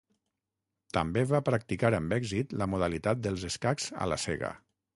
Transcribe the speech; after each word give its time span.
També 0.97 1.23
va 1.31 1.41
practicar 1.49 1.91
amb 1.99 2.15
èxit 2.19 2.55
la 2.63 2.69
modalitat 2.73 3.21
dels 3.27 3.47
escacs 3.51 3.89
a 4.07 4.09
la 4.13 4.19
cega. 4.29 4.51